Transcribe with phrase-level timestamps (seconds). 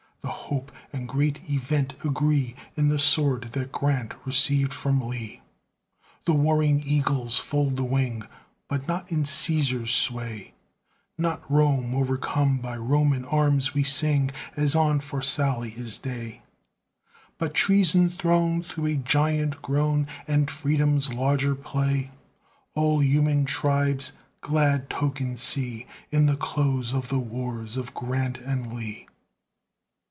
[0.23, 5.41] The hope and great event agree In the sword that Grant received from Lee.
[6.25, 8.23] The warring eagles fold the wing,
[8.67, 10.53] But not in Cæsar's sway;
[11.17, 16.41] Not Rome o'ercome by Roman arms we sing, As on Pharsalia's day,
[17.37, 22.11] But Treason thrown, though a giant grown, And Freedom's larger play.
[22.75, 24.11] All human tribes
[24.41, 29.07] glad token see In the close of the wars of Grant and Lee.